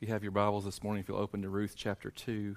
[0.00, 2.56] If you have your Bibles this morning, if you'll open to Ruth chapter 2.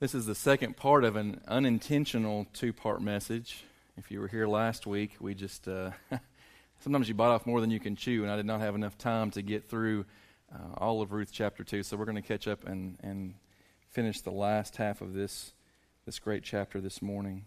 [0.00, 3.64] This is the second part of an unintentional two part message.
[3.96, 5.92] If you were here last week, we just, uh,
[6.80, 8.98] sometimes you bite off more than you can chew, and I did not have enough
[8.98, 10.04] time to get through
[10.54, 11.82] uh, all of Ruth chapter 2.
[11.82, 13.36] So we're going to catch up and, and
[13.88, 15.54] finish the last half of this,
[16.04, 17.46] this great chapter this morning.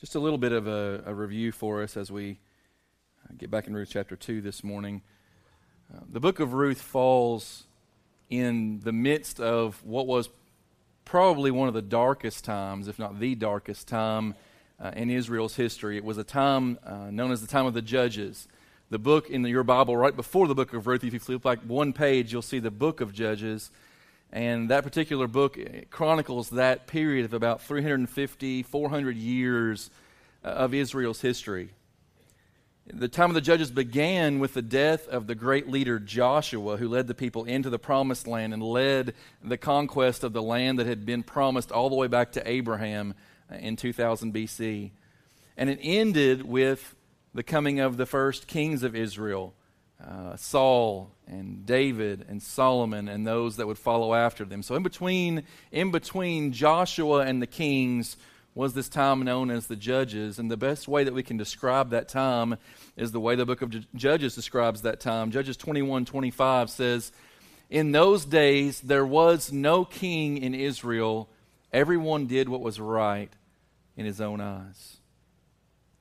[0.00, 2.38] Just a little bit of a, a review for us as we
[3.22, 5.02] uh, get back in Ruth chapter 2 this morning.
[5.94, 7.64] Uh, the book of Ruth falls
[8.30, 10.30] in the midst of what was
[11.04, 14.36] probably one of the darkest times, if not the darkest time
[14.82, 15.98] uh, in Israel's history.
[15.98, 18.48] It was a time uh, known as the time of the Judges.
[18.88, 21.60] The book in your Bible, right before the book of Ruth, if you flip like
[21.60, 23.70] one page, you'll see the book of Judges.
[24.32, 25.58] And that particular book
[25.90, 29.90] chronicles that period of about 350, 400 years
[30.44, 31.70] uh, of Israel's history.
[32.92, 36.88] The time of the judges began with the death of the great leader Joshua, who
[36.88, 39.14] led the people into the promised land and led
[39.44, 43.14] the conquest of the land that had been promised all the way back to Abraham
[43.50, 44.90] in 2000 BC.
[45.56, 46.94] And it ended with
[47.34, 49.54] the coming of the first kings of Israel
[50.06, 54.62] uh, Saul and David and Solomon and those that would follow after them.
[54.62, 58.16] So in between, in between Joshua and the kings
[58.54, 60.38] was this time known as the Judges.
[60.38, 62.56] And the best way that we can describe that time
[62.96, 65.30] is the way the book of Judges describes that time.
[65.30, 67.12] Judges 21 25 says,
[67.68, 71.28] In those days there was no king in Israel,
[71.72, 73.32] everyone did what was right
[73.96, 74.99] in his own eyes.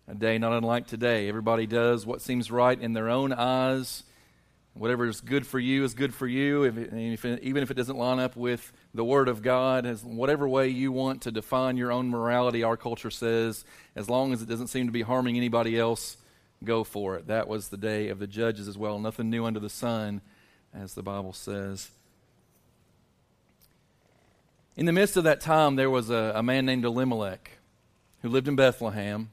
[0.10, 1.30] A day not unlike today.
[1.30, 4.02] Everybody does what seems right in their own eyes.
[4.74, 7.70] Whatever is good for you is good for you, if it, if it, even if
[7.70, 9.86] it doesn't line up with the Word of God.
[9.86, 13.64] As whatever way you want to define your own morality, our culture says,
[13.96, 16.18] as long as it doesn't seem to be harming anybody else,
[16.64, 17.28] go for it.
[17.28, 18.98] That was the day of the judges as well.
[18.98, 20.22] Nothing new under the sun,
[20.74, 21.92] as the Bible says.
[24.76, 27.60] In the midst of that time, there was a, a man named Elimelech
[28.24, 29.30] who lived in Bethlehem.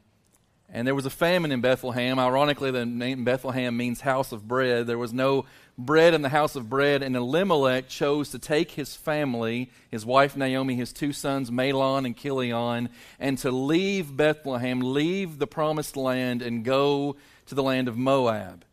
[0.72, 2.19] And there was a famine in Bethlehem.
[2.19, 4.87] Ironically, the name Bethlehem means house of bread.
[4.87, 5.47] There was no
[5.78, 10.37] bread in the house of bread, and Elimelech chose to take his family, his wife
[10.37, 12.88] Naomi, his two sons Mahlon and Chilion,
[13.21, 17.16] and to leave Bethlehem, leave the promised land, and go
[17.47, 18.65] to the land of Moab.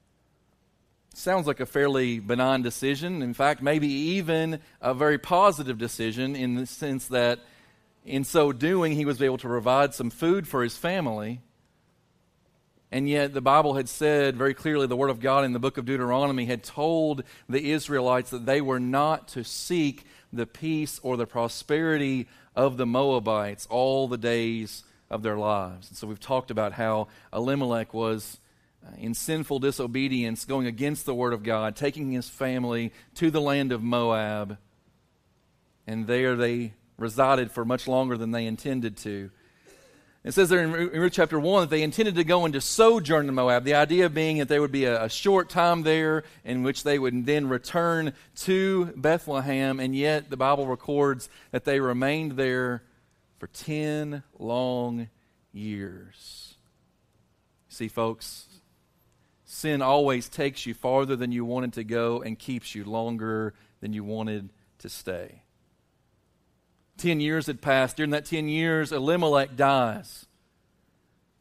[1.13, 3.21] Sounds like a fairly benign decision.
[3.21, 7.39] In fact, maybe even a very positive decision in the sense that
[8.03, 11.39] in so doing, he was able to provide some food for his family
[12.93, 15.79] and yet, the Bible had said very clearly, the Word of God in the book
[15.79, 21.17] of Deuteronomy had told the Israelites that they were not to seek the peace or
[21.17, 25.89] the prosperity of the Moabites all the days of their lives.
[25.89, 28.37] And so, we've talked about how Elimelech was
[28.85, 33.41] uh, in sinful disobedience, going against the Word of God, taking his family to the
[33.41, 34.59] land of Moab.
[35.87, 39.31] And there they resided for much longer than they intended to.
[40.23, 43.35] It says there in Ruth chapter 1 that they intended to go into sojourn in
[43.35, 46.83] Moab, the idea being that there would be a, a, short time there in which
[46.83, 52.83] they would then return to Bethlehem, and yet the Bible records that they remained there
[53.37, 55.09] for 10 long
[55.51, 56.55] years.
[57.67, 58.47] See, folks,
[59.43, 63.91] sin always takes you farther than you wanted to go and keeps you longer than
[63.91, 65.42] you wanted to stay.
[66.97, 67.97] Ten years had passed.
[67.97, 70.25] During that ten years, Elimelech dies.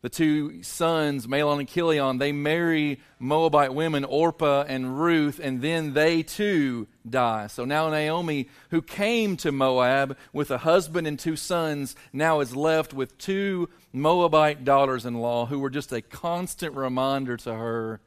[0.03, 5.93] The two sons, Mahlon and Chilion, they marry Moabite women, Orpah and Ruth, and then
[5.93, 7.47] they too die.
[7.47, 12.57] So now Naomi, who came to Moab with a husband and two sons, now is
[12.57, 18.01] left with two Moabite daughters in law who were just a constant reminder to her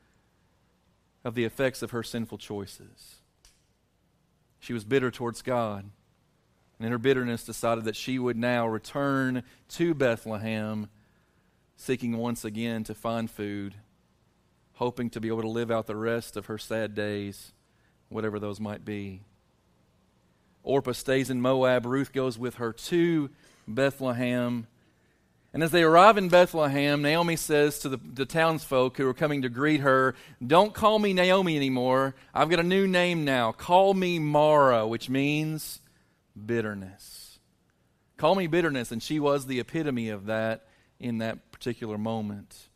[1.23, 3.21] of the effects of her sinful choices.
[4.59, 5.91] She was bitter towards God
[6.79, 10.89] and in her bitterness decided that she would now return to Bethlehem,
[11.77, 13.75] seeking once again to find food,
[14.73, 17.53] hoping to be able to live out the rest of her sad days,
[18.09, 19.21] whatever those might be.
[20.63, 21.85] Orpah stays in Moab.
[21.85, 23.29] Ruth goes with her to
[23.67, 24.67] Bethlehem.
[25.53, 29.43] And as they arrive in Bethlehem, Naomi says to the, the, townsfolk who are coming
[29.43, 32.15] to greet her, Don't call me Naomi anymore.
[32.33, 33.53] I've got a new name now.
[33.53, 35.79] Call me Mara, which means
[36.45, 37.39] bitterness.
[38.17, 40.67] Call me bitterness, and she was the epitome of that
[40.99, 42.69] in that particular moment.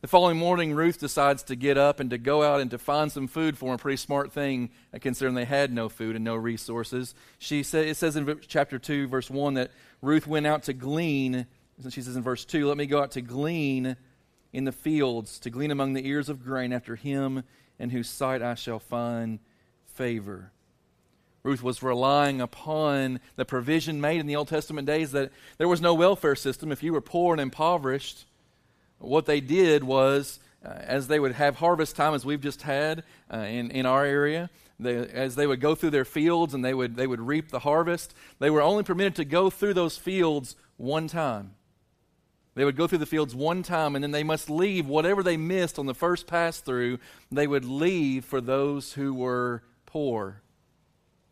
[0.00, 3.12] The following morning, Ruth decides to get up and to go out and to find
[3.12, 3.78] some food for him.
[3.78, 7.14] Pretty smart thing, uh, considering they had no food and no resources.
[7.38, 9.70] She say, it says in chapter 2, verse 1, that
[10.00, 11.46] Ruth went out to glean.
[11.90, 13.96] She says in verse 2, Let me go out to glean
[14.54, 17.42] in the fields, to glean among the ears of grain after him
[17.78, 19.38] in whose sight I shall find
[19.84, 20.52] favor.
[21.42, 25.80] Ruth was relying upon the provision made in the Old Testament days that there was
[25.80, 26.70] no welfare system.
[26.70, 28.26] If you were poor and impoverished,
[28.98, 33.04] what they did was, uh, as they would have harvest time, as we've just had
[33.32, 36.74] uh, in, in our area, they, as they would go through their fields and they
[36.74, 40.56] would, they would reap the harvest, they were only permitted to go through those fields
[40.76, 41.54] one time.
[42.54, 45.38] They would go through the fields one time and then they must leave whatever they
[45.38, 46.98] missed on the first pass through,
[47.30, 50.42] they would leave for those who were poor.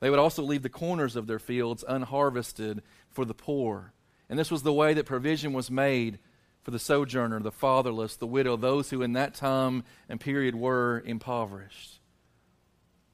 [0.01, 3.93] They would also leave the corners of their fields unharvested for the poor.
[4.29, 6.19] And this was the way that provision was made
[6.63, 11.03] for the sojourner, the fatherless, the widow, those who in that time and period were
[11.07, 11.99] impoverished.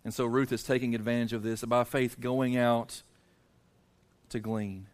[0.04, 3.02] And so Ruth is taking advantage of this by faith going out
[4.30, 4.86] to glean.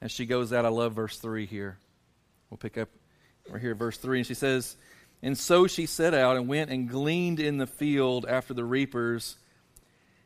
[0.00, 1.78] As she goes out, I love verse 3 here.
[2.48, 2.88] We'll pick up
[3.50, 4.18] right here, verse 3.
[4.18, 4.76] And she says,
[5.22, 9.36] And so she set out and went and gleaned in the field after the reapers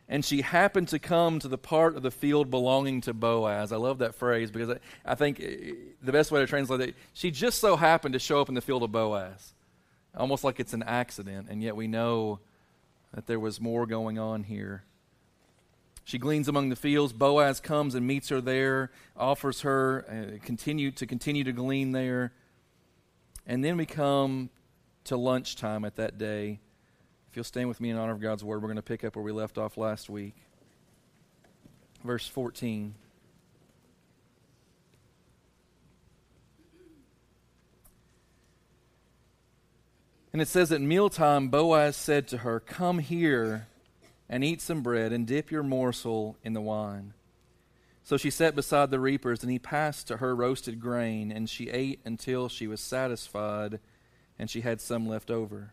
[0.09, 3.73] and she happened to come to the part of the field belonging to Boaz.
[3.73, 7.59] I love that phrase because I think the best way to translate it, she just
[7.59, 9.55] so happened to show up in the field of Boaz.
[10.17, 12.41] Almost like it's an accident, and yet we know
[13.15, 14.85] that there was more going on here.
[16.05, 17.13] She gleans among the fields.
[17.13, 22.33] Boaz comes and meets her there, offers her uh, continue to continue to glean there.
[23.47, 24.51] And then we come
[25.05, 26.61] to lunchtime at that day.
[27.35, 29.17] If you'll stand with me in honor of God's word, we're going to pick up
[29.17, 30.37] where we left off last week.
[32.05, 32.95] Verse 14.
[40.33, 43.67] And it says at mealtime, Boaz said to her, Come here
[44.29, 47.15] and eat some bread and dip your morsel in the wine.
[48.05, 51.69] So she sat beside the reapers, and he passed to her roasted grain, and she
[51.69, 53.81] ate until she was satisfied,
[54.39, 55.73] and she had some left over.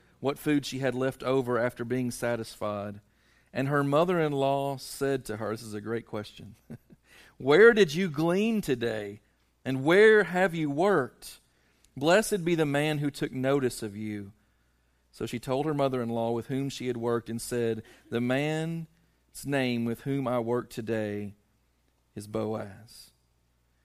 [0.21, 3.01] what food she had left over after being satisfied.
[3.53, 6.55] And her mother in law said to her, This is a great question.
[7.37, 9.19] where did you glean today?
[9.65, 11.39] And where have you worked?
[11.97, 14.31] Blessed be the man who took notice of you.
[15.11, 18.21] So she told her mother in law with whom she had worked and said, The
[18.21, 18.87] man's
[19.45, 21.35] name with whom I work today
[22.15, 23.10] is Boaz.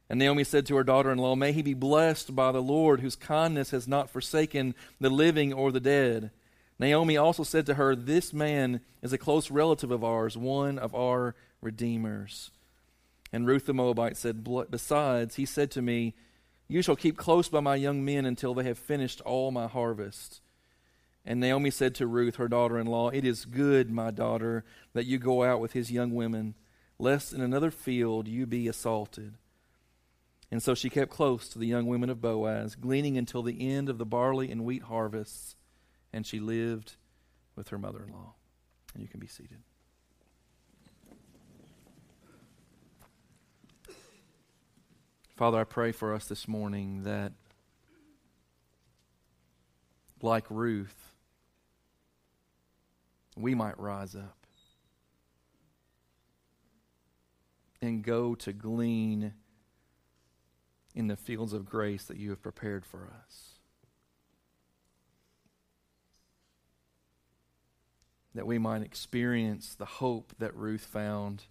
[0.08, 3.00] And Naomi said to her daughter in law, May he be blessed by the Lord,
[3.00, 6.30] whose kindness has not forsaken the living or the dead.
[6.78, 10.94] Naomi also said to her, This man is a close relative of ours, one of
[10.94, 12.50] our redeemers.
[13.32, 16.14] And Ruth the Moabite said, Besides, he said to me,
[16.68, 20.40] You shall keep close by my young men until they have finished all my harvest.
[21.24, 25.06] And Naomi said to Ruth, her daughter in law, It is good, my daughter, that
[25.06, 26.54] you go out with his young women,
[27.00, 29.34] lest in another field you be assaulted.
[30.50, 33.88] And so she kept close to the young women of Boaz, gleaning until the end
[33.88, 35.56] of the barley and wheat harvests,
[36.12, 36.96] and she lived
[37.56, 38.34] with her mother in law.
[38.94, 39.58] And you can be seated.
[45.36, 47.32] Father, I pray for us this morning that,
[50.22, 51.12] like Ruth,
[53.36, 54.46] we might rise up
[57.82, 59.34] and go to glean
[60.96, 63.58] in the fields of grace that you have prepared for us.
[68.34, 71.44] That we might experience the hope that Ruth found,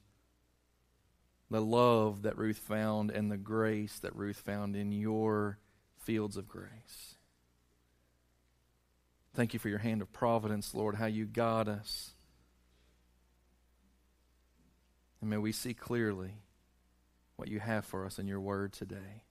[1.51, 5.59] the love that Ruth found, and the grace that Ruth found in your
[5.99, 7.15] fields of grace.
[9.35, 12.15] Thank you for your hand of providence, Lord, how you guide us.
[15.21, 16.41] And may we see clearly
[17.35, 19.25] what you have for us in your word today.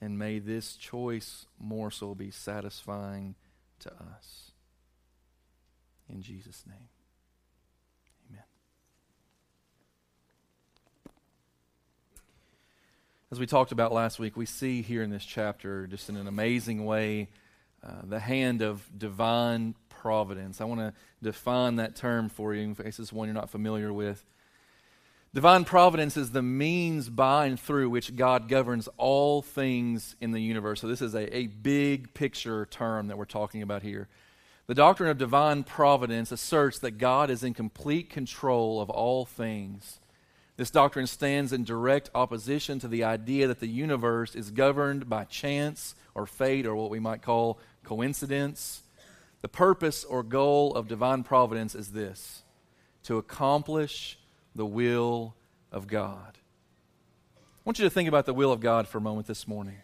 [0.00, 3.34] And may this choice morsel be satisfying
[3.80, 4.52] to us.
[6.08, 6.88] In Jesus' name.
[8.30, 8.44] Amen.
[13.30, 16.26] As we talked about last week, we see here in this chapter, just in an
[16.26, 17.28] amazing way,
[17.82, 20.60] uh, the hand of divine providence.
[20.60, 23.92] I want to define that term for you in case it's one you're not familiar
[23.92, 24.24] with.
[25.38, 30.40] Divine providence is the means by and through which God governs all things in the
[30.40, 30.80] universe.
[30.80, 34.08] So, this is a, a big picture term that we're talking about here.
[34.66, 40.00] The doctrine of divine providence asserts that God is in complete control of all things.
[40.56, 45.22] This doctrine stands in direct opposition to the idea that the universe is governed by
[45.22, 48.82] chance or fate or what we might call coincidence.
[49.42, 52.42] The purpose or goal of divine providence is this
[53.04, 54.17] to accomplish
[54.58, 55.36] the will
[55.70, 56.36] of God.
[57.36, 59.76] I want you to think about the will of God for a moment this morning.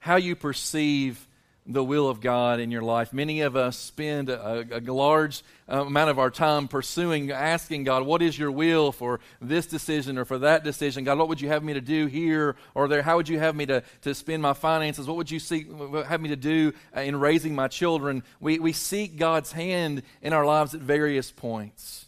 [0.00, 1.28] How you perceive
[1.64, 3.12] the will of God in your life.
[3.12, 8.20] Many of us spend a, a, large amount of our time pursuing, asking God, What
[8.20, 11.04] is your will for this decision or for that decision?
[11.04, 13.02] God, what would you have me to do here or there?
[13.02, 15.06] How would you have me to, to spend my finances?
[15.06, 15.68] What would you seek,
[16.08, 18.24] have me to do uh, in raising my children?
[18.40, 22.06] We, we seek God's hand in our lives at various points.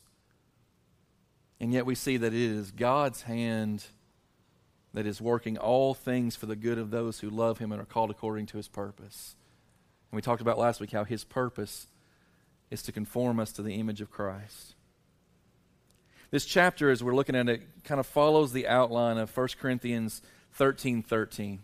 [1.61, 3.85] And yet we see that it is God's hand
[4.93, 7.87] that is working all things for the good of those who love Him and are
[7.87, 9.37] called according to His purpose.
[10.15, 11.89] And we talked about last week how his purpose
[12.71, 14.77] is to conform us to the image of Christ.
[16.31, 20.23] This chapter, as we're looking at it, kind of follows the outline of 1 Corinthians
[20.53, 21.63] 13 13,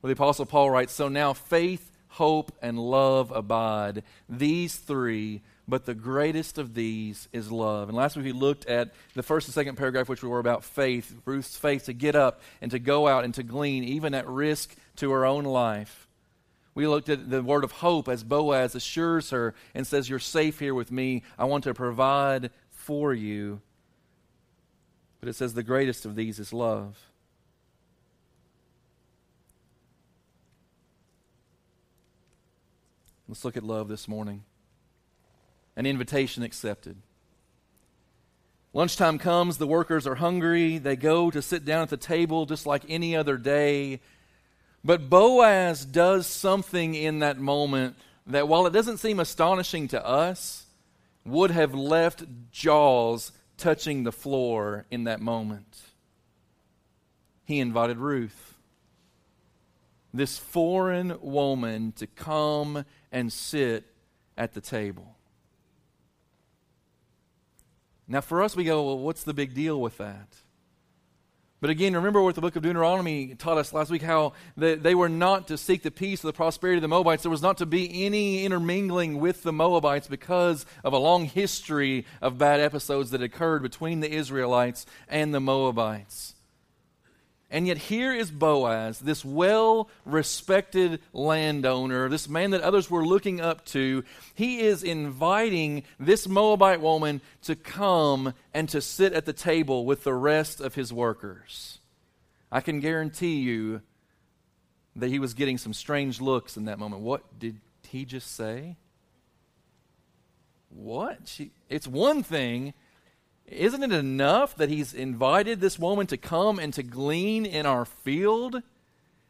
[0.00, 5.86] where the Apostle Paul writes, So now faith, hope, and love abide, these three, but
[5.86, 7.88] the greatest of these is love.
[7.88, 11.14] And last week we looked at the first and second paragraph, which were about faith,
[11.24, 14.74] Ruth's faith to get up and to go out and to glean, even at risk
[14.96, 16.06] to her own life.
[16.74, 20.58] We looked at the word of hope as Boaz assures her and says, You're safe
[20.58, 21.22] here with me.
[21.38, 23.60] I want to provide for you.
[25.20, 26.98] But it says the greatest of these is love.
[33.28, 34.42] Let's look at love this morning.
[35.76, 36.96] An invitation accepted.
[38.72, 40.78] Lunchtime comes, the workers are hungry.
[40.78, 44.00] They go to sit down at the table just like any other day.
[44.84, 50.66] But Boaz does something in that moment that, while it doesn't seem astonishing to us,
[51.24, 55.80] would have left jaws touching the floor in that moment.
[57.44, 58.54] He invited Ruth,
[60.12, 63.84] this foreign woman, to come and sit
[64.36, 65.13] at the table.
[68.06, 70.28] Now, for us, we go, well, what's the big deal with that?
[71.64, 74.94] But again, remember what the book of Deuteronomy taught us last week how they, they
[74.94, 77.22] were not to seek the peace or the prosperity of the Moabites.
[77.22, 82.04] There was not to be any intermingling with the Moabites because of a long history
[82.20, 86.33] of bad episodes that occurred between the Israelites and the Moabites.
[87.54, 93.40] And yet, here is Boaz, this well respected landowner, this man that others were looking
[93.40, 94.02] up to.
[94.34, 100.02] He is inviting this Moabite woman to come and to sit at the table with
[100.02, 101.78] the rest of his workers.
[102.50, 103.82] I can guarantee you
[104.96, 107.02] that he was getting some strange looks in that moment.
[107.02, 108.78] What did he just say?
[110.70, 111.28] What?
[111.28, 112.74] She, it's one thing
[113.46, 117.84] isn't it enough that he's invited this woman to come and to glean in our
[117.84, 118.62] field?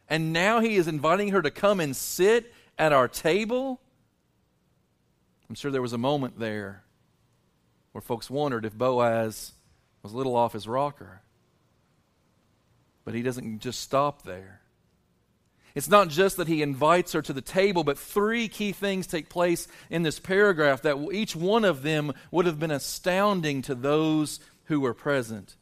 [0.09, 3.81] And now he is inviting her to come and sit at our table?
[5.49, 6.85] I'm sure there was a moment there
[7.93, 9.53] where folks wondered if Boaz
[10.03, 11.23] was a little off his rocker.
[13.05, 14.61] But he doesn't just stop there.
[15.75, 19.29] It's not just that he invites her to the table, but three key things take
[19.29, 24.39] place in this paragraph that each one of them would have been astounding to those
[24.67, 25.57] who were present.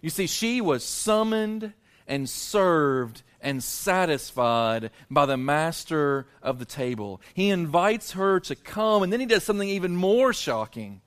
[0.00, 1.72] You see, she was summoned
[2.06, 7.20] and served and satisfied by the master of the table.
[7.34, 11.00] He invites her to come, and then he does something even more shocking.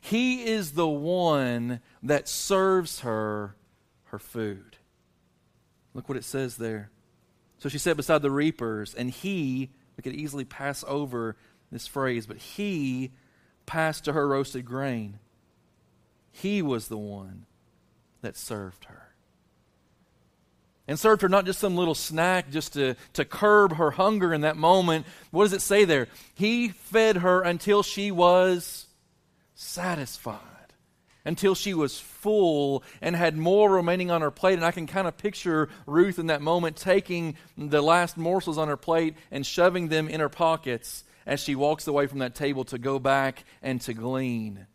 [0.00, 3.56] He is the one that serves her
[4.04, 4.76] her food.
[5.94, 6.90] Look what it says there.
[7.64, 11.34] So she sat beside the reapers, and he, we could easily pass over
[11.72, 13.10] this phrase, but he
[13.64, 15.18] passed to her roasted grain.
[16.30, 17.46] He was the one
[18.20, 19.14] that served her.
[20.86, 24.42] And served her not just some little snack just to, to curb her hunger in
[24.42, 25.06] that moment.
[25.30, 26.08] What does it say there?
[26.34, 28.88] He fed her until she was
[29.54, 30.53] satisfied
[31.24, 34.54] until she was full and had more remaining on her plate.
[34.54, 38.68] And I can kind of picture Ruth in that moment taking the last morsels on
[38.68, 42.64] her plate and shoving them in her pockets as she walks away from that table
[42.64, 44.66] to go back and to glean.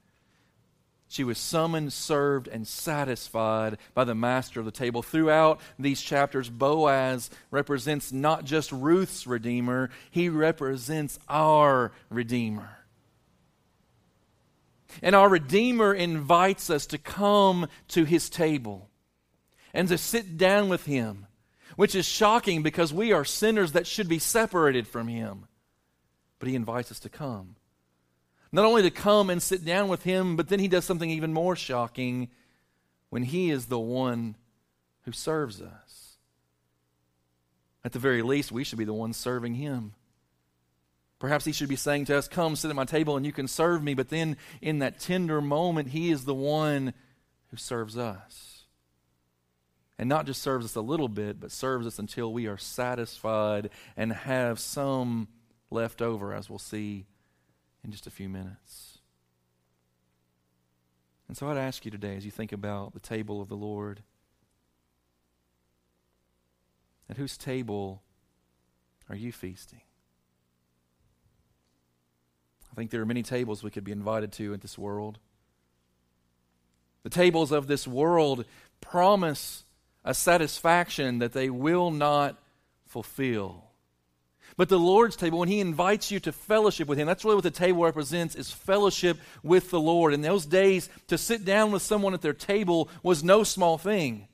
[1.08, 5.02] She was summoned, served, and satisfied by the master of the table.
[5.02, 12.79] Throughout these chapters, Boaz represents not just Ruth's Redeemer, he represents our Redeemer.
[15.02, 18.90] And our Redeemer invites us to come to his table
[19.74, 21.28] and to sit down with him,
[21.76, 25.48] which is shocking because we are sinners that should be separated from him.
[26.40, 27.56] But he invites us to come.
[28.52, 31.34] Not only to come and sit down with him, but then he does something even
[31.34, 32.30] more shocking
[33.10, 34.36] when he is the one
[35.04, 36.18] who serves us.
[37.84, 39.94] At the very least, we should be the ones serving him.
[41.20, 43.48] Perhaps he should be saying to us, Come, sit at my table and you can
[43.48, 43.94] serve me.
[43.94, 46.94] But then in that tender moment, he is the one
[47.48, 48.64] who serves us.
[49.98, 53.70] And not just serves us a little bit, but serves us until we are satisfied
[53.98, 55.28] and have some
[55.70, 57.06] left over, as we'll see
[57.84, 59.00] in just a few minutes.
[61.28, 64.04] And so I'd ask you today, as you think about the table of the Lord,
[67.10, 68.04] at whose table
[69.10, 69.82] are you feasting?
[72.72, 75.20] I think there are many tables we could be invited to in this world.
[77.04, 78.46] The tables of this world
[78.82, 79.64] promise
[80.04, 82.42] a satisfaction that they will not
[82.88, 83.66] fulfill.
[84.58, 87.44] But the Lord's table, when He invites you to fellowship with Him, that's really what
[87.44, 90.14] the table represents, is fellowship with the Lord.
[90.14, 94.28] In those days, to sit down with someone at their table was no small thing.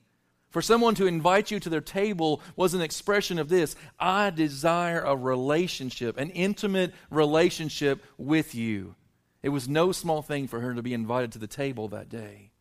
[0.55, 5.01] For someone to invite you to their table was an expression of this I desire
[5.01, 8.95] a relationship, an intimate relationship with you.
[9.43, 12.51] It was no small thing for her to be invited to the table that day.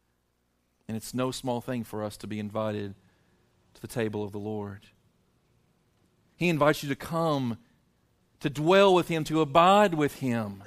[0.89, 2.97] And it's no small thing for us to be invited
[3.75, 4.87] to the table of the Lord.
[6.35, 7.59] He invites you to come,
[8.41, 10.65] to dwell with Him, to abide with Him.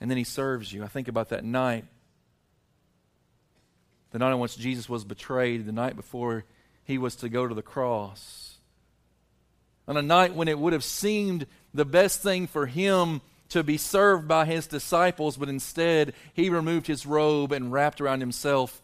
[0.00, 0.82] And then He serves you.
[0.82, 1.84] I think about that night.
[4.10, 6.44] The night on which Jesus was betrayed, the night before
[6.84, 8.58] He was to go to the cross.
[9.88, 13.20] On a night when it would have seemed the best thing for Him
[13.50, 18.20] to be served by His disciples, but instead He removed His robe and wrapped around
[18.20, 18.80] Himself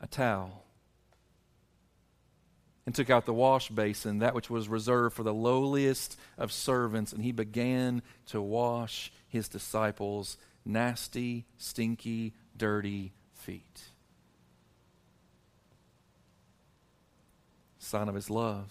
[0.00, 0.62] a towel
[2.84, 7.12] and took out the wash basin, that which was reserved for the lowliest of servants,
[7.12, 13.91] and he began to wash his disciples' nasty, stinky, dirty feet.
[17.92, 18.70] Sign of his love.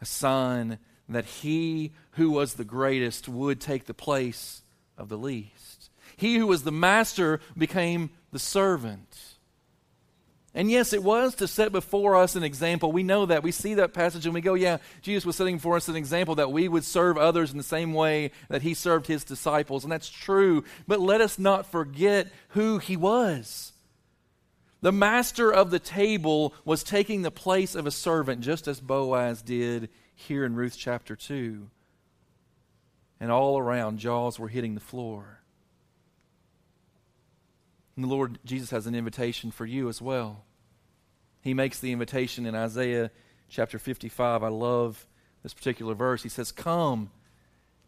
[0.00, 4.62] A sign that he who was the greatest would take the place
[4.96, 5.90] of the least.
[6.16, 9.14] He who was the master became the servant.
[10.54, 12.92] And yes, it was to set before us an example.
[12.92, 13.42] We know that.
[13.42, 16.36] We see that passage and we go, yeah, Jesus was setting for us an example
[16.36, 19.84] that we would serve others in the same way that he served his disciples.
[19.84, 20.64] And that's true.
[20.86, 23.74] But let us not forget who he was.
[24.80, 29.42] The master of the table was taking the place of a servant, just as Boaz
[29.42, 31.68] did here in Ruth chapter 2.
[33.20, 35.40] And all around, jaws were hitting the floor.
[37.96, 40.44] And the Lord Jesus has an invitation for you as well.
[41.40, 43.10] He makes the invitation in Isaiah
[43.48, 44.44] chapter 55.
[44.44, 45.06] I love
[45.42, 46.22] this particular verse.
[46.22, 47.10] He says, Come,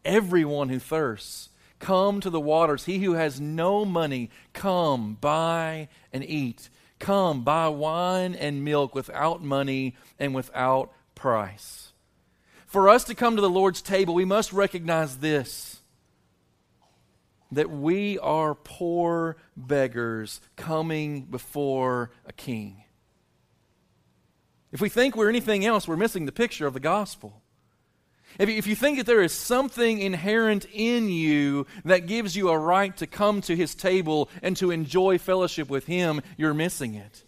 [0.03, 1.49] everyone who thirsts,
[1.79, 2.85] come to the waters.
[2.85, 6.69] He who has no money, come, buy and eat.
[7.01, 11.93] Come, buy wine and milk without money and without price.
[12.67, 15.81] For us to come to the Lord's table, we must recognize this
[17.51, 22.83] that we are poor beggars coming before a king.
[24.71, 27.40] If we think we're anything else, we're missing the picture of the gospel.
[28.39, 32.49] If you, if you think that there is something inherent in you that gives you
[32.49, 36.95] a right to come to his table and to enjoy fellowship with him, you're missing
[36.95, 37.23] it.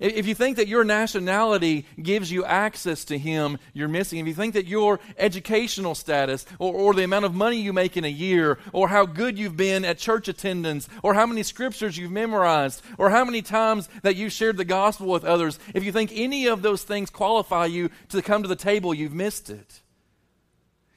[0.00, 4.18] If you think that your nationality gives you access to Him, you're missing.
[4.18, 7.96] If you think that your educational status or, or, the amount of money you make
[7.96, 11.96] in a year or how good you've been at church attendance or how many scriptures
[11.96, 15.92] you've memorized or how many times that you shared the gospel with others, if you
[15.92, 19.80] think any of those things qualify you to come to the table, you've missed it.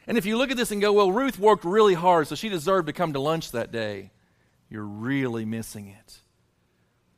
[0.07, 2.47] And if you look at this and go, well, Ruth worked really hard, so she
[2.47, 4.11] deserved to come to lunch that day,
[4.69, 6.19] you're really missing it.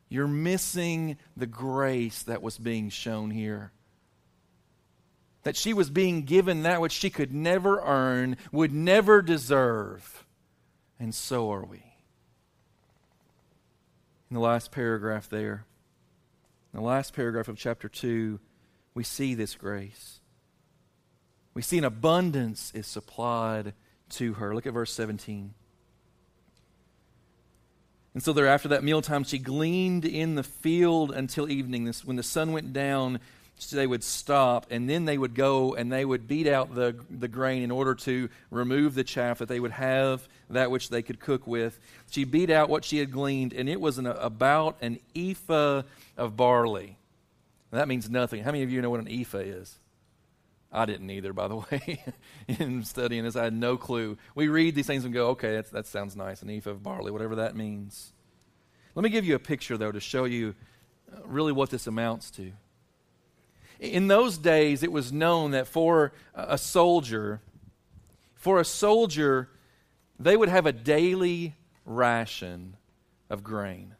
[0.08, 3.70] You're missing the grace that was being shown here.
[5.44, 10.26] That she was being given that which she could never earn, would never deserve.
[10.98, 11.84] And so are we.
[14.28, 15.64] In the last paragraph there,
[16.72, 18.38] in the last paragraph of chapter 2,
[18.94, 20.19] we see this grace.
[21.60, 23.74] We see an abundance is supplied
[24.12, 24.54] to her.
[24.54, 25.52] Look at verse 17.
[28.14, 31.84] And so there, after that mealtime, she gleaned in the field until evening.
[31.84, 33.20] This, when the sun went down,
[33.72, 37.28] they would stop, and then they would go and they would beat out the, the
[37.28, 41.20] grain in order to remove the chaff, that they would have that which they could
[41.20, 41.78] cook with.
[42.10, 45.82] She beat out what she had gleaned, and it was an, about an ephah
[46.16, 46.96] of barley.
[47.70, 48.44] that means nothing.
[48.44, 49.76] How many of you know what an ephah is?
[50.72, 52.04] I didn't either, by the way,
[52.46, 53.36] in studying this.
[53.36, 54.16] I had no clue.
[54.34, 57.36] We read these things and go, okay, that sounds nice, an ephah of barley, whatever
[57.36, 58.12] that means.
[58.94, 60.54] Let me give you a picture, though, to show you
[61.12, 62.52] uh, really what this amounts to.
[63.78, 67.40] In those days, it was known that for a soldier,
[68.34, 69.48] for a soldier,
[70.18, 71.54] they would have a daily
[71.86, 72.76] ration
[73.30, 73.94] of grain.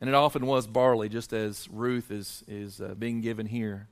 [0.00, 3.88] And it often was barley, just as Ruth is, is uh, being given here.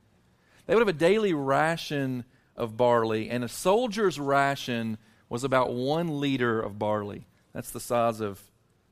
[0.65, 2.25] They would have a daily ration
[2.55, 4.97] of barley, and a soldier's ration
[5.29, 7.27] was about one liter of barley.
[7.53, 8.41] That's the size of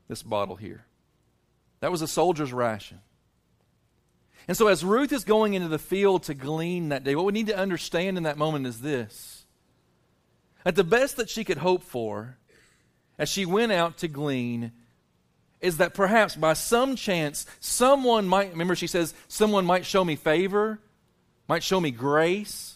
[0.08, 0.86] this bottle here.
[1.80, 3.00] That was a soldier's ration.
[4.46, 7.32] And so, as Ruth is going into the field to glean that day, what we
[7.32, 9.46] need to understand in that moment is this
[10.64, 12.38] that the best that she could hope for
[13.18, 14.72] as she went out to glean
[15.60, 20.16] is that perhaps by some chance someone might, remember, she says, someone might show me
[20.16, 20.80] favor,
[21.48, 22.74] might show me grace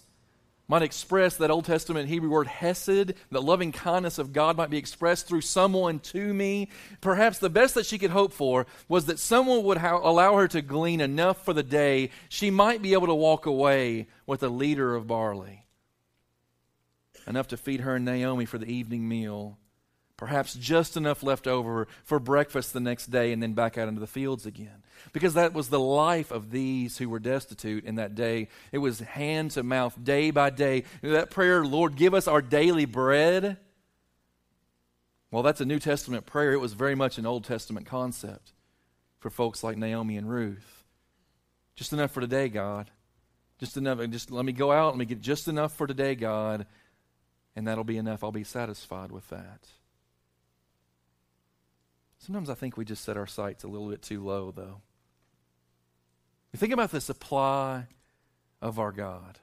[0.68, 4.76] might express that Old Testament Hebrew word hesed, the loving kindness of God might be
[4.76, 6.68] expressed through someone to me.
[7.00, 10.46] Perhaps the best that she could hope for was that someone would ha- allow her
[10.48, 14.48] to glean enough for the day she might be able to walk away with a
[14.50, 15.64] liter of barley,
[17.26, 19.58] enough to feed her and Naomi for the evening meal.
[20.18, 24.00] Perhaps just enough left over for breakfast the next day and then back out into
[24.00, 24.82] the fields again.
[25.12, 28.48] Because that was the life of these who were destitute in that day.
[28.72, 30.84] It was hand to mouth, day by day.
[31.02, 33.58] that prayer, Lord, give us our daily bread.
[35.30, 36.52] Well, that's a New Testament prayer.
[36.52, 38.52] It was very much an Old Testament concept
[39.18, 40.84] for folks like Naomi and Ruth.
[41.74, 42.90] Just enough for today, God.
[43.58, 44.00] Just enough.
[44.10, 44.88] Just let me go out.
[44.94, 46.66] Let me get just enough for today, God.
[47.54, 48.24] And that'll be enough.
[48.24, 49.66] I'll be satisfied with that.
[52.18, 54.80] Sometimes I think we just set our sights a little bit too low, though.
[56.56, 57.86] Think about the supply
[58.60, 59.38] of our God.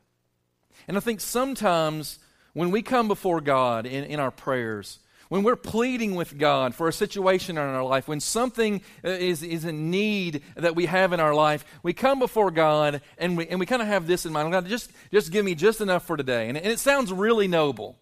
[0.87, 2.19] And I think sometimes
[2.53, 6.87] when we come before God in, in our prayers, when we're pleading with God for
[6.87, 11.19] a situation in our life, when something is, is in need that we have in
[11.19, 14.33] our life, we come before God and we, and we kind of have this in
[14.33, 16.47] mind God, just, just give me just enough for today.
[16.47, 17.97] And, and it sounds really noble.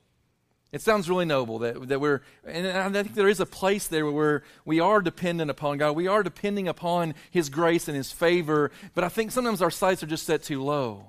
[0.74, 4.10] It sounds really noble that, that we're, and I think there is a place there
[4.10, 5.96] where we are dependent upon God.
[5.96, 10.02] We are depending upon His grace and His favor, but I think sometimes our sights
[10.02, 11.06] are just set too low.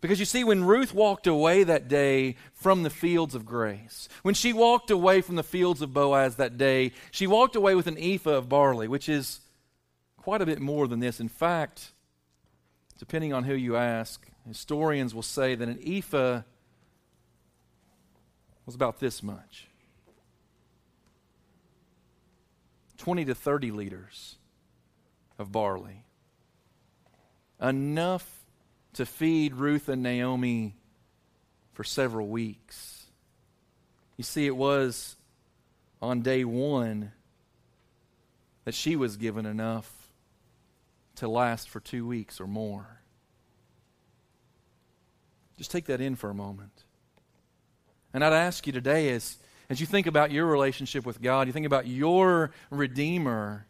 [0.00, 4.34] Because you see, when Ruth walked away that day from the fields of grace, when
[4.34, 7.98] she walked away from the fields of Boaz that day, she walked away with an
[7.98, 9.40] ephah of barley, which is
[10.16, 11.20] quite a bit more than this.
[11.20, 11.92] In fact,
[12.98, 16.40] depending on who you ask, historians will say that an ephah
[18.66, 19.68] was about this much
[22.98, 24.36] 20 to 30 liters
[25.38, 26.04] of barley.
[27.58, 28.44] Enough
[28.92, 30.76] to feed Ruth and Naomi
[31.72, 33.06] for several weeks.
[34.18, 35.16] You see, it was
[36.02, 37.12] on day one
[38.64, 39.90] that she was given enough
[41.16, 43.00] to last for two weeks or more.
[45.56, 46.84] Just take that in for a moment.
[48.12, 51.52] And I'd ask you today as, as you think about your relationship with God, you
[51.52, 53.66] think about your Redeemer,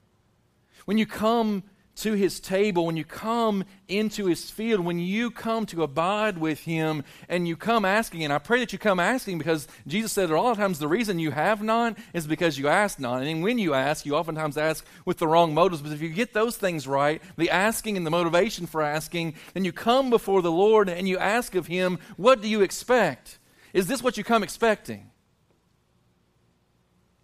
[0.87, 1.63] when you come
[1.97, 6.61] to his table, when you come into his field, when you come to abide with
[6.61, 10.31] him and you come asking, and I pray that you come asking because Jesus said
[10.31, 13.23] that a lot of times the reason you have not is because you ask not.
[13.23, 15.83] And when you ask, you oftentimes ask with the wrong motives.
[15.83, 19.67] But if you get those things right, the asking and the motivation for asking, then
[19.67, 23.40] you come before the Lord and you ask of him, What do you expect?
[23.73, 25.11] Is this what you come expecting?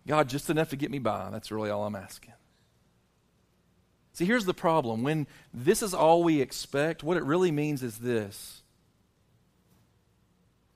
[0.06, 1.28] God, just enough to get me by.
[1.30, 2.32] That's really all I'm asking.
[4.12, 5.02] See, here's the problem.
[5.02, 8.62] When this is all we expect, what it really means is this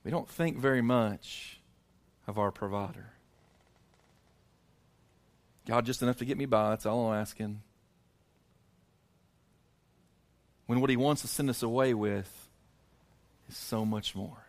[0.03, 1.59] we don't think very much
[2.27, 3.13] of our provider.
[5.67, 6.71] God, just enough to get me by.
[6.71, 7.61] That's all I'm asking.
[10.65, 12.49] When what He wants to send us away with
[13.49, 14.45] is so much more.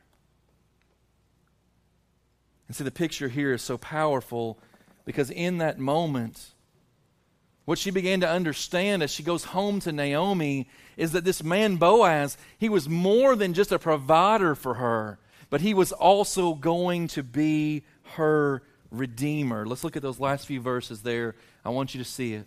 [2.72, 4.58] And see, the picture here is so powerful
[5.04, 6.52] because in that moment,
[7.66, 11.76] what she began to understand as she goes home to Naomi is that this man
[11.76, 15.18] Boaz, he was more than just a provider for her,
[15.50, 17.82] but he was also going to be
[18.14, 19.66] her Redeemer.
[19.66, 21.34] Let's look at those last few verses there.
[21.66, 22.46] I want you to see it.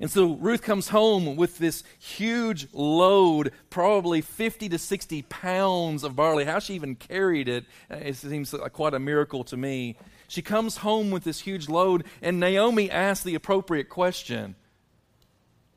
[0.00, 6.16] And so Ruth comes home with this huge load, probably 50 to 60 pounds of
[6.16, 6.44] barley.
[6.44, 9.96] How she even carried it, uh, it seems like quite a miracle to me.
[10.28, 14.56] She comes home with this huge load, and Naomi asks the appropriate question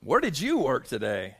[0.01, 1.35] Where did you work today?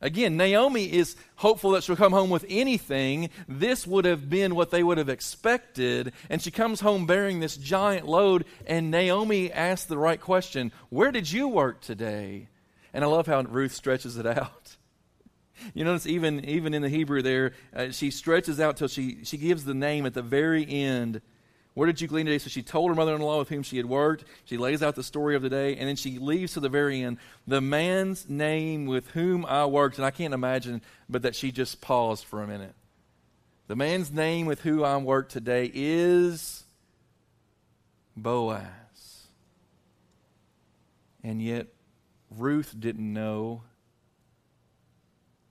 [0.00, 3.30] Again, Naomi is hopeful that she'll come home with anything.
[3.48, 6.12] This would have been what they would have expected.
[6.28, 8.44] And she comes home bearing this giant load.
[8.66, 12.48] And Naomi asks the right question Where did you work today?
[12.92, 14.76] And I love how Ruth stretches it out.
[15.72, 19.38] You notice even, even in the Hebrew there, uh, she stretches out till she, she
[19.38, 21.22] gives the name at the very end
[21.76, 22.38] where did you glean today?
[22.38, 24.24] So she told her mother in law with whom she had worked.
[24.46, 27.02] She lays out the story of the day, and then she leaves to the very
[27.02, 27.18] end.
[27.46, 31.82] The man's name with whom I worked, and I can't imagine, but that she just
[31.82, 32.72] paused for a minute.
[33.66, 36.64] The man's name with whom I worked today is
[38.16, 39.26] Boaz.
[41.22, 41.66] And yet,
[42.30, 43.64] Ruth didn't know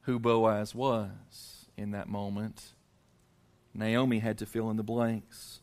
[0.01, 2.63] who Boaz was in that moment.
[3.75, 5.59] Naomi had to fill in the blanks.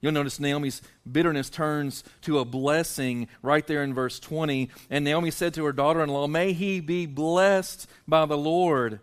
[0.00, 4.70] You'll notice Naomi's bitterness turns to a blessing right there in verse 20.
[4.88, 9.00] And Naomi said to her daughter in law, May he be blessed by the Lord,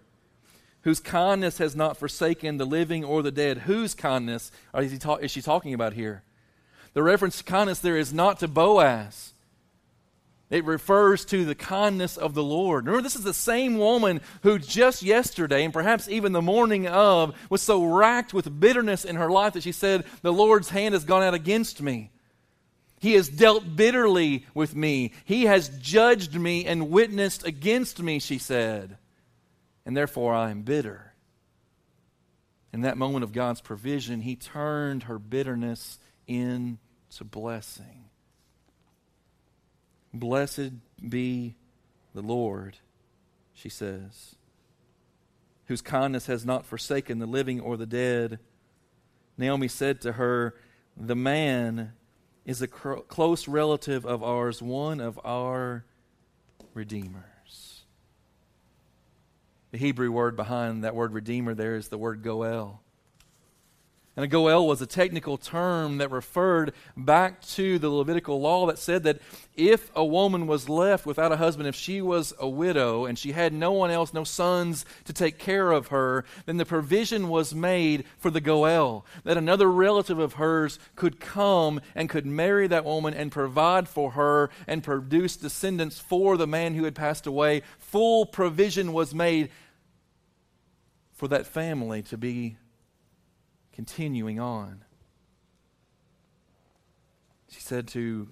[0.82, 3.60] whose kindness has not forsaken the living or the dead.
[3.60, 6.24] Whose kindness is, ta- is she talking about here?
[6.94, 9.34] The reference to kindness there is not to Boaz.
[10.50, 12.86] It refers to the kindness of the Lord.
[12.86, 17.36] Remember, this is the same woman who just yesterday, and perhaps even the morning of,
[17.50, 21.04] was so racked with bitterness in her life that she said, The Lord's hand has
[21.04, 22.12] gone out against me.
[23.00, 25.12] He has dealt bitterly with me.
[25.26, 28.98] He has judged me and witnessed against me, she said.
[29.86, 31.14] And therefore I am bitter.
[32.72, 36.78] In that moment of God's provision, He turned her bitterness into
[37.24, 38.07] blessing.
[40.14, 40.72] Blessed
[41.08, 41.56] be
[42.14, 42.78] the Lord,
[43.54, 44.36] she says,
[45.66, 48.40] whose kindness has not forsaken the living or the dead.
[49.38, 50.56] Naomi said to her,
[50.96, 51.94] The man
[52.46, 55.86] is a cr- close relative of ours, one of our
[56.74, 57.84] redeemers.
[59.72, 62.82] The Hebrew word behind that word redeemer there is the word goel.
[64.18, 68.80] And a goel was a technical term that referred back to the Levitical law that
[68.80, 69.20] said that
[69.54, 73.34] if a woman was left without a husband, if she was a widow and she
[73.34, 77.54] had no one else, no sons to take care of her, then the provision was
[77.54, 82.86] made for the goel, that another relative of hers could come and could marry that
[82.86, 87.62] woman and provide for her and produce descendants for the man who had passed away.
[87.78, 89.52] Full provision was made
[91.14, 92.58] for that family to be
[93.78, 94.84] continuing on.
[97.52, 98.28] She said to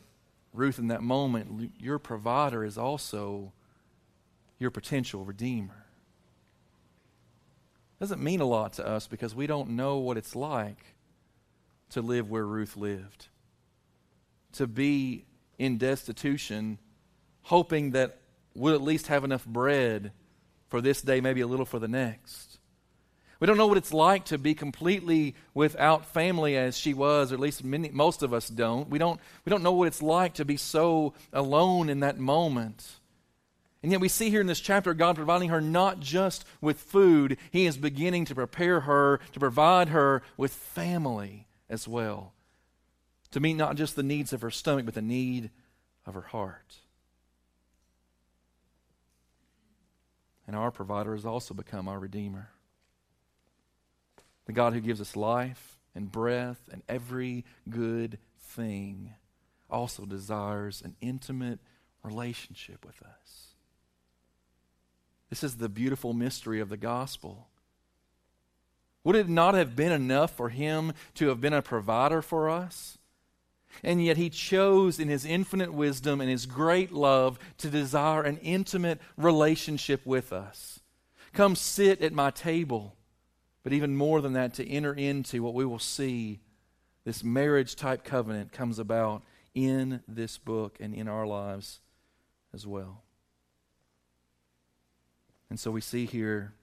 [0.53, 3.53] Ruth in that moment, Your provider is also
[4.57, 5.85] your potential redeemer.
[7.99, 10.95] Doesn't mean a lot to us because we don't know what it's like
[11.91, 13.27] to live where Ruth lived.
[14.53, 15.25] To be
[15.59, 16.79] in destitution,
[17.43, 18.17] hoping that
[18.55, 20.11] we'll at least have enough bread
[20.69, 22.44] for this day, maybe a little for the next.
[23.39, 27.35] We don't know what it's like to be completely without family as she was, or
[27.35, 28.89] at least many, most of us don't.
[28.89, 29.19] We, don't.
[29.43, 32.87] we don't know what it's like to be so alone in that moment.
[33.83, 37.37] And yet we see here in this chapter God providing her not just with food,
[37.51, 42.33] He is beginning to prepare her, to provide her with family as well.
[43.31, 45.51] To meet not just the needs of her stomach, but the need
[46.05, 46.77] of her heart.
[50.47, 52.49] And our provider has also become our Redeemer
[54.45, 59.13] the God who gives us life and breath and every good thing,
[59.69, 61.59] also desires an intimate
[62.03, 63.55] relationship with us.
[65.29, 67.47] This is the beautiful mystery of the gospel.
[69.03, 72.97] Would it not have been enough for him to have been a provider for us?
[73.83, 78.37] And yet he chose in his infinite wisdom and his great love to desire an
[78.37, 80.79] intimate relationship with us.
[81.33, 82.95] Come sit at my table
[83.65, 86.39] but even more than that, to enter into what we will see
[87.03, 89.23] this marriage type covenant comes about
[89.55, 91.79] in this book and in our lives
[92.53, 93.01] as well.
[95.49, 96.53] And so we see here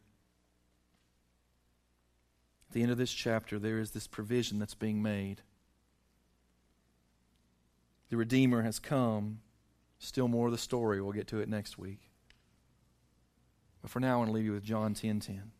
[2.68, 5.42] at the end of this chapter, there is this provision that's being made.
[8.10, 9.40] The Redeemer has come.
[9.98, 11.02] Still more of the story.
[11.02, 12.12] We'll get to it next week.
[13.80, 15.50] But for now, I want to leave you with John 10 10.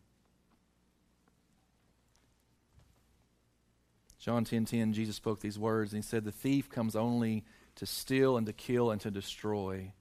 [4.23, 7.43] John 10:10 10, 10, Jesus spoke these words and he said the thief comes only
[7.75, 9.91] to steal and to kill and to destroy.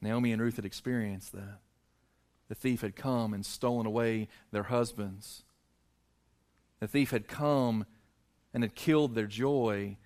[0.00, 1.58] Naomi and Ruth had experienced that.
[2.48, 5.44] The thief had come and stolen away their husbands.
[6.80, 7.84] The thief had come
[8.54, 9.98] and had killed their joy.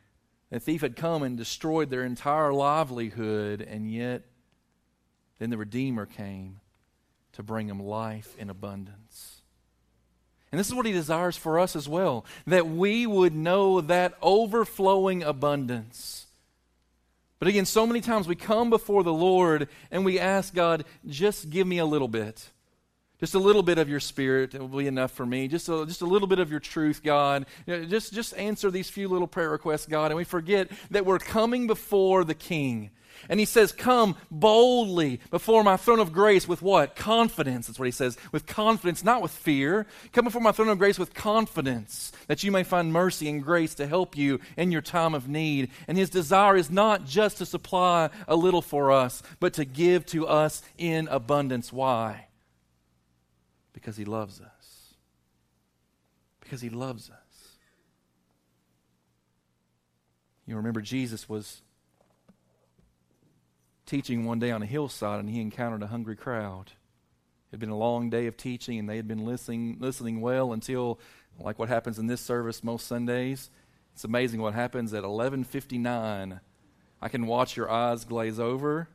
[0.50, 4.24] The thief had come and destroyed their entire livelihood, and yet
[5.38, 6.58] then the Redeemer came
[7.30, 9.42] to bring them life in abundance.
[10.50, 14.14] And this is what he desires for us as well that we would know that
[14.22, 16.26] overflowing abundance.
[17.38, 21.50] But again, so many times we come before the Lord and we ask God, just
[21.50, 22.50] give me a little bit.
[23.20, 25.48] Just a little bit of your spirit it will be enough for me.
[25.48, 27.46] Just a, just a little bit of your truth, God.
[27.66, 30.10] You know, just, just answer these few little prayer requests, God.
[30.10, 32.90] And we forget that we're coming before the King.
[33.28, 36.96] And he says, Come boldly before my throne of grace with what?
[36.96, 37.66] Confidence.
[37.66, 38.16] That's what he says.
[38.32, 39.86] With confidence, not with fear.
[40.12, 43.74] Come before my throne of grace with confidence that you may find mercy and grace
[43.76, 45.70] to help you in your time of need.
[45.86, 50.06] And his desire is not just to supply a little for us, but to give
[50.06, 51.72] to us in abundance.
[51.72, 52.26] Why?
[53.72, 54.94] Because he loves us.
[56.40, 57.18] Because he loves us.
[60.46, 61.60] You remember Jesus was
[63.88, 66.72] teaching one day on a hillside and he encountered a hungry crowd.
[67.48, 70.52] It had been a long day of teaching and they had been listening, listening well
[70.52, 71.00] until,
[71.40, 73.50] like what happens in this service most Sundays,
[73.94, 76.40] it's amazing what happens at 11:59.
[77.00, 78.88] I can watch your eyes glaze over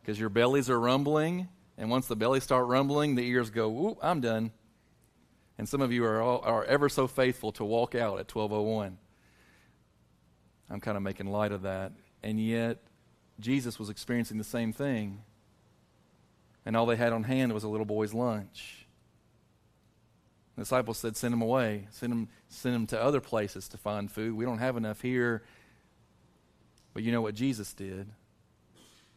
[0.00, 3.98] because your bellies are rumbling, and once the bellies start rumbling, the ears go, "Whoop,
[4.02, 4.52] I'm done."
[5.58, 8.96] And some of you are all, are ever so faithful to walk out at 12:01.
[10.70, 12.78] I'm kind of making light of that, and yet
[13.40, 15.22] Jesus was experiencing the same thing.
[16.66, 18.86] And all they had on hand was a little boy's lunch.
[20.56, 21.88] The disciples said, Send him away.
[21.90, 24.34] Send him, send him to other places to find food.
[24.34, 25.42] We don't have enough here.
[26.92, 28.08] But you know what Jesus did?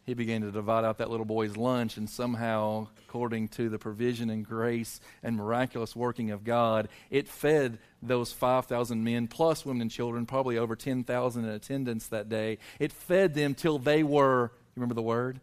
[0.08, 4.30] He began to divide out that little boy's lunch, and somehow, according to the provision
[4.30, 9.92] and grace and miraculous working of God, it fed those 5,000 men, plus women and
[9.92, 12.58] children, probably over 10,000 in attendance that day.
[12.80, 15.42] It fed them till they were, you remember the word?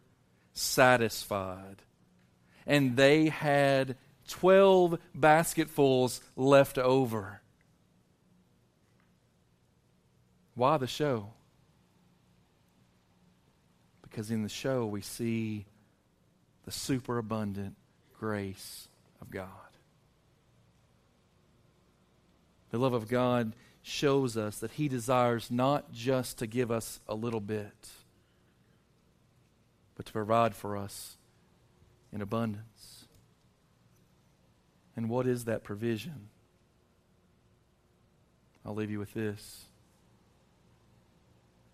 [0.54, 1.82] Satisfied.
[2.66, 3.96] And they had
[4.28, 7.42] 12 basketfuls left over.
[10.54, 11.34] Why the show?
[14.14, 15.66] Because in the show we see
[16.64, 17.74] the superabundant
[18.16, 18.86] grace
[19.20, 19.48] of God.
[22.70, 27.16] The love of God shows us that He desires not just to give us a
[27.16, 27.88] little bit,
[29.96, 31.16] but to provide for us
[32.12, 33.06] in abundance.
[34.94, 36.28] And what is that provision?
[38.64, 39.64] I'll leave you with this.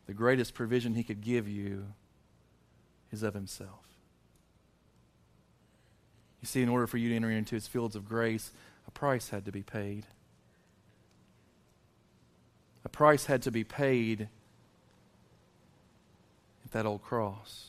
[0.06, 1.84] The greatest provision He could give you
[3.12, 3.86] is of himself.
[6.40, 8.52] You see, in order for you to enter into his fields of grace,
[8.86, 10.06] a price had to be paid.
[12.84, 14.28] A price had to be paid
[16.64, 17.68] at that old cross.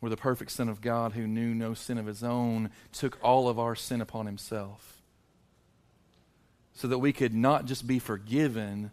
[0.00, 3.48] Where the perfect Son of God, who knew no sin of his own, took all
[3.48, 5.00] of our sin upon himself.
[6.74, 8.90] So that we could not just be forgiven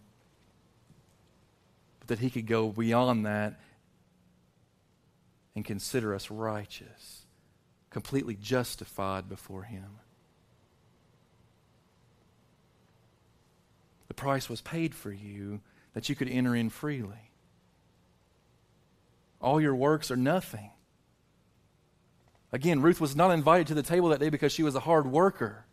[2.02, 3.60] but that he could go beyond that
[5.56, 7.26] and consider us righteous,
[7.90, 10.00] completely justified before him.
[14.08, 15.62] The price was paid for you
[15.94, 17.32] that you could enter in freely.
[19.40, 20.72] All your works are nothing.
[22.52, 25.08] Again, Ruth was not invited to the table that day because she was a hard
[25.08, 25.66] worker.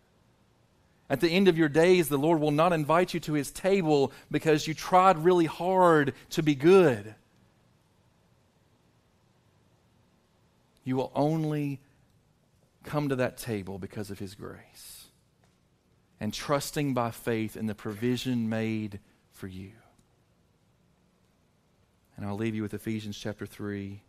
[1.10, 4.12] At the end of your days, the Lord will not invite you to his table
[4.30, 7.14] because you tried really hard to be good.
[10.84, 11.80] You will only
[12.84, 15.06] come to that table because of his grace
[16.20, 19.00] and trusting by faith in the provision made
[19.32, 19.72] for you.
[22.16, 24.02] And I'll leave you with Ephesians chapter 3.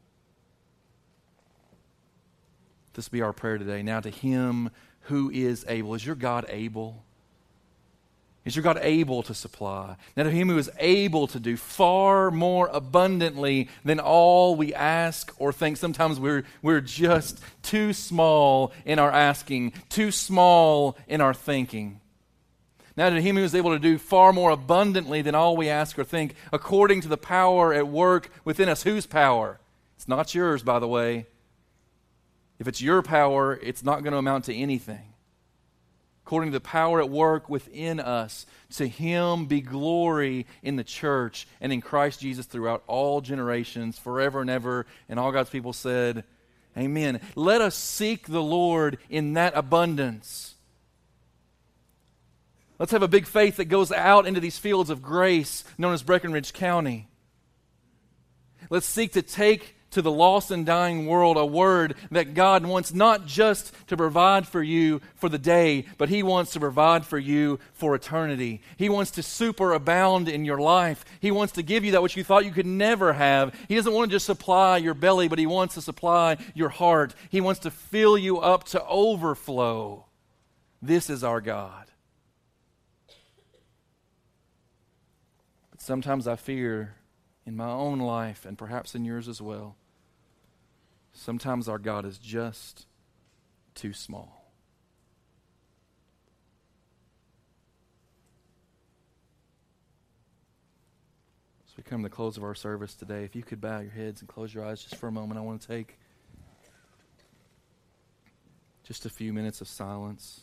[2.99, 3.81] This be our prayer today.
[3.81, 4.71] Now, to him
[5.03, 5.95] who is able.
[5.95, 7.01] Is your God able?
[8.43, 9.95] Is your God able to supply?
[10.17, 15.33] Now, to him who is able to do far more abundantly than all we ask
[15.37, 15.77] or think.
[15.77, 22.01] Sometimes we're, we're just too small in our asking, too small in our thinking.
[22.97, 25.97] Now, to him who is able to do far more abundantly than all we ask
[25.97, 28.83] or think, according to the power at work within us.
[28.83, 29.57] Whose power?
[29.95, 31.27] It's not yours, by the way.
[32.59, 35.09] If it's your power, it's not going to amount to anything
[36.29, 38.45] according to the power at work within us.
[38.75, 44.39] To him be glory in the church and in Christ Jesus throughout all generations, forever
[44.39, 44.85] and ever.
[45.09, 46.23] And all God's people said,
[46.77, 47.19] Amen.
[47.33, 50.53] Let us seek the Lord in that abundance.
[52.77, 56.03] Let's have a big faith that goes out into these fields of grace known as
[56.03, 57.07] Breckinridge County.
[58.69, 62.93] Let's seek to take to the lost and dying world a word that God wants
[62.93, 67.17] not just to provide for you for the day, but He wants to provide for
[67.17, 68.61] you for eternity.
[68.77, 71.03] He wants to superabound in your life.
[71.19, 73.53] He wants to give you that which you thought you could never have.
[73.67, 77.15] He doesn't want to just supply your belly, but He wants to supply your heart.
[77.29, 80.05] He wants to fill you up to overflow.
[80.81, 81.87] This is our God.
[85.71, 86.95] But sometimes I fear
[87.45, 89.75] in my own life and perhaps in yours as well
[91.19, 92.87] Sometimes our God is just
[93.75, 94.53] too small.
[101.67, 103.91] As we come to the close of our service today, if you could bow your
[103.91, 105.99] heads and close your eyes just for a moment, I want to take
[108.85, 110.39] just a few minutes of silence.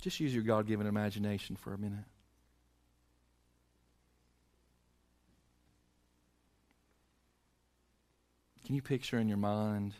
[0.00, 2.04] Just use your God given imagination for a minute.
[8.64, 9.94] Can you picture in your mind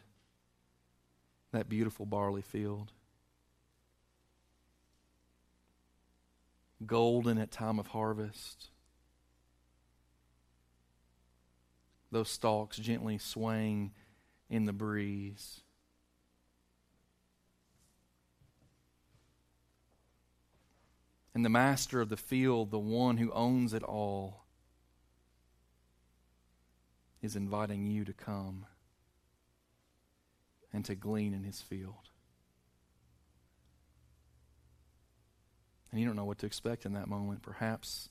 [1.53, 2.93] that beautiful barley field?
[6.87, 8.71] Golden at time of harvest.
[12.11, 13.93] Those stalks gently swaying
[14.49, 15.61] in the breeze.
[21.35, 24.44] And the master of the field, the one who owns it all,
[27.25, 28.67] is inviting you to come
[30.75, 32.11] and to glean in his field.
[35.91, 37.41] And you don't know what to expect in that moment.
[37.41, 38.11] Perhaps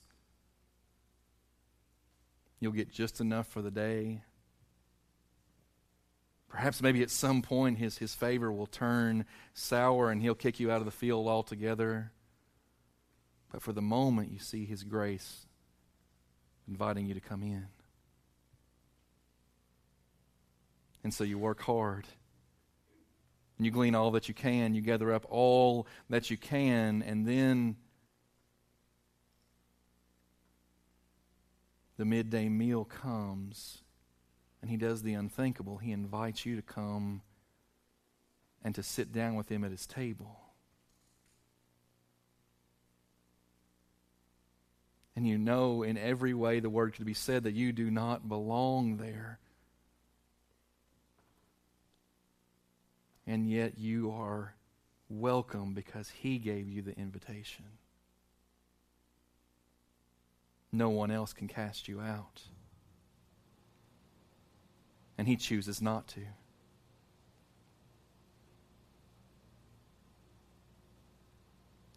[2.58, 4.22] you'll get just enough for the day.
[6.48, 10.72] Perhaps maybe at some point his, his favor will turn sour and he'll kick you
[10.72, 12.10] out of the field altogether.
[13.52, 15.46] But for the moment, you see his grace
[16.66, 17.68] inviting you to come in.
[21.04, 22.06] And so you work hard.
[23.56, 24.74] And you glean all that you can.
[24.74, 27.02] You gather up all that you can.
[27.02, 27.76] And then
[31.98, 33.82] the midday meal comes.
[34.60, 35.76] And he does the unthinkable.
[35.76, 37.20] He invites you to come
[38.64, 40.40] and to sit down with him at his table.
[45.14, 48.28] And you know in every way the word could be said that you do not
[48.28, 49.38] belong there.
[53.26, 54.54] And yet you are
[55.08, 57.64] welcome because He gave you the invitation.
[60.72, 62.42] No one else can cast you out.
[65.16, 66.20] And He chooses not to.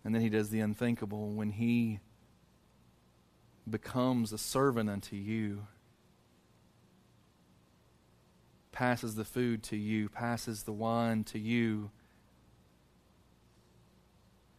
[0.05, 1.99] And then He does the unthinkable when He
[3.69, 5.67] becomes a servant unto you
[8.77, 11.89] passes the food to you, passes the wine to you,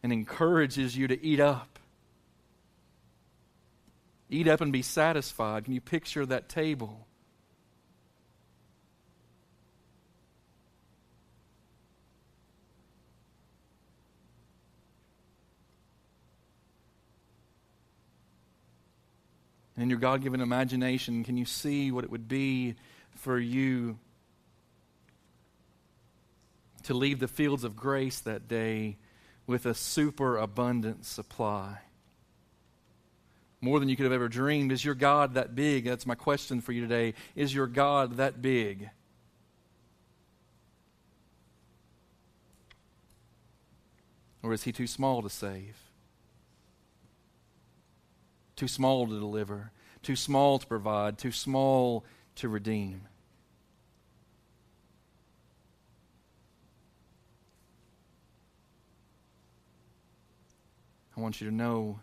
[0.03, 1.79] and encourages you to eat up.
[4.29, 5.63] Eat up and be satisfied.
[5.63, 7.07] Can you picture that table?
[19.77, 22.75] In your God given imagination, can you see what it would be
[23.15, 23.97] for you
[26.89, 28.97] to leave the fields of grace that day
[29.45, 31.77] with a superabundant supply.
[33.61, 34.71] More than you could have ever dreamed.
[34.71, 35.85] Is your God that big?
[35.85, 37.13] That's my question for you today.
[37.35, 38.89] Is your God that big?
[44.41, 45.77] Or is he too small to save?
[48.55, 49.71] Too small to deliver?
[50.01, 51.19] Too small to provide?
[51.19, 52.03] Too small
[52.37, 53.08] to redeem?
[61.19, 61.99] I want you to know,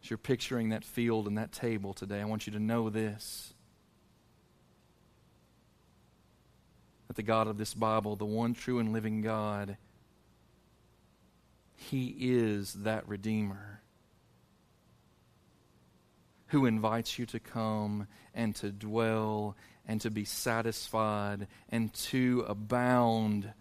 [0.00, 3.52] as you're picturing that field and that table today, I want you to know this.
[7.08, 9.76] That the God of this Bible, the one true and living God,
[11.74, 13.82] He is that Redeemer
[16.48, 23.52] who invites you to come and to dwell and to be satisfied and to abound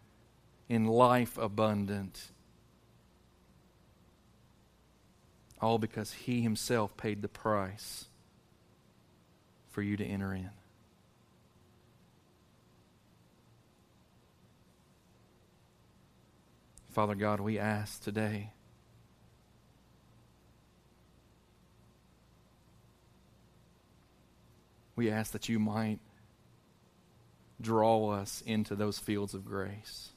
[0.69, 2.31] in life abundant.
[5.65, 8.05] All because He Himself paid the price
[9.71, 10.51] for you to enter in.
[16.91, 18.51] Father God, we ask today.
[24.95, 25.97] We ask that you might
[27.59, 30.11] draw us into those fields of grace.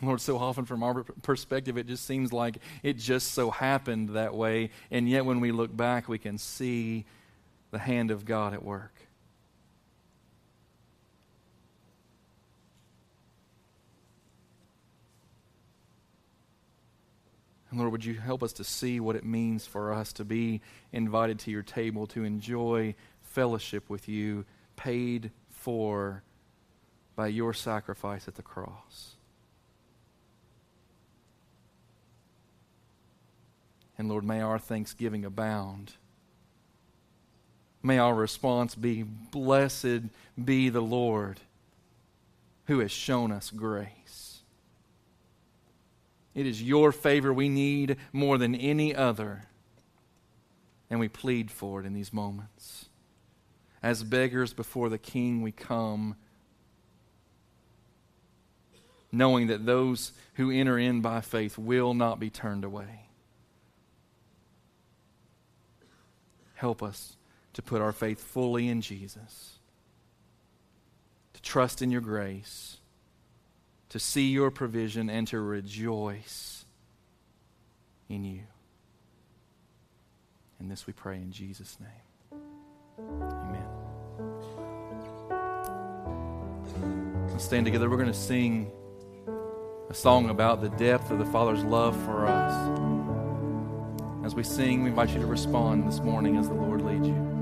[0.00, 4.34] Lord, so often from our perspective, it just seems like it just so happened that
[4.34, 4.70] way.
[4.90, 7.04] And yet, when we look back, we can see
[7.70, 8.94] the hand of God at work.
[17.70, 20.62] And Lord, would you help us to see what it means for us to be
[20.92, 24.46] invited to your table, to enjoy fellowship with you,
[24.76, 26.22] paid for
[27.14, 29.17] by your sacrifice at the cross?
[33.98, 35.92] And Lord, may our thanksgiving abound.
[37.82, 40.02] May our response be Blessed
[40.42, 41.40] be the Lord
[42.66, 44.40] who has shown us grace.
[46.34, 49.42] It is your favor we need more than any other,
[50.88, 52.88] and we plead for it in these moments.
[53.82, 56.14] As beggars before the King, we come
[59.10, 63.07] knowing that those who enter in by faith will not be turned away.
[66.58, 67.16] Help us
[67.52, 69.60] to put our faith fully in Jesus,
[71.34, 72.78] to trust in your grace,
[73.90, 76.64] to see your provision, and to rejoice
[78.08, 78.42] in you.
[80.58, 82.40] And this we pray in Jesus' name.
[82.98, 83.68] Amen.
[87.30, 87.88] Let's stand together.
[87.88, 88.72] We're going to sing
[89.88, 92.97] a song about the depth of the Father's love for us.
[94.28, 97.37] As we sing, we invite you to respond this morning as the Lord leads you.